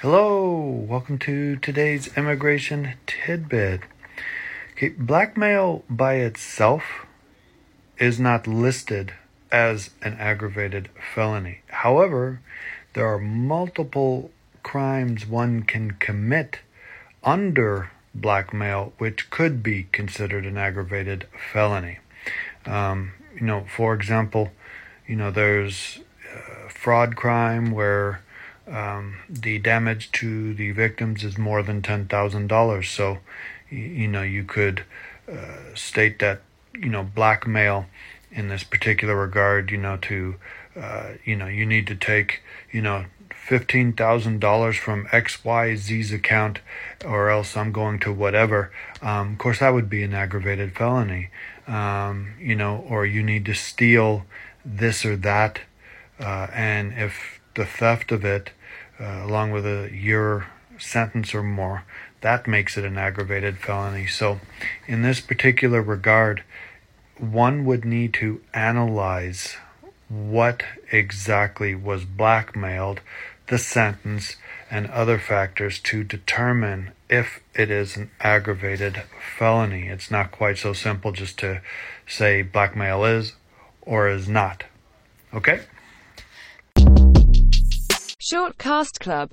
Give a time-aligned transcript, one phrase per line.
[0.00, 3.80] Hello, welcome to today's immigration tidbit.
[4.74, 7.04] Okay, blackmail by itself
[7.98, 9.14] is not listed
[9.50, 11.62] as an aggravated felony.
[11.66, 12.40] However,
[12.92, 14.30] there are multiple
[14.62, 16.60] crimes one can commit
[17.24, 21.98] under blackmail which could be considered an aggravated felony.
[22.66, 24.52] Um, you know, for example,
[25.08, 25.98] you know, there's
[26.32, 28.22] uh, fraud crime where
[28.70, 32.84] um, the damage to the victims is more than $10,000.
[32.84, 33.18] So,
[33.70, 34.84] you know, you could
[35.30, 36.42] uh, state that,
[36.74, 37.86] you know, blackmail
[38.30, 40.36] in this particular regard, you know, to,
[40.76, 43.06] uh, you know, you need to take, you know,
[43.48, 46.60] $15,000 from XYZ's account
[47.04, 48.70] or else I'm going to whatever.
[49.00, 51.30] Um, of course, that would be an aggravated felony.
[51.66, 54.24] Um, you know, or you need to steal
[54.64, 55.60] this or that.
[56.20, 58.52] Uh, and if the theft of it
[59.00, 60.46] uh, along with a year
[60.78, 61.84] sentence or more,
[62.20, 64.06] that makes it an aggravated felony.
[64.06, 64.40] So,
[64.86, 66.42] in this particular regard,
[67.18, 69.56] one would need to analyze
[70.08, 73.00] what exactly was blackmailed,
[73.48, 74.36] the sentence,
[74.70, 79.02] and other factors to determine if it is an aggravated
[79.36, 79.88] felony.
[79.88, 81.60] It's not quite so simple just to
[82.06, 83.34] say blackmail is
[83.82, 84.64] or is not.
[85.34, 85.60] Okay?
[88.30, 89.26] Shortcast Club